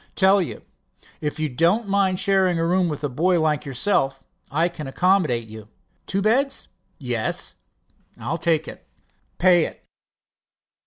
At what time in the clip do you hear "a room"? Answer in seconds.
2.57-2.89